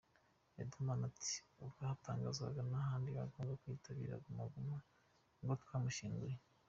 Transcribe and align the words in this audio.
Riderman 0.57 1.01
ati: 1.09 1.33
"Ubwo 1.63 1.79
hatangazwaga 1.91 2.59
abahanzi 2.63 3.09
bagomba 3.17 3.59
kwitabira 3.61 4.21
Guma 4.23 4.43
Guma 4.53 4.77
nibwo 5.35 5.55
twamushyinguye. 5.63 6.37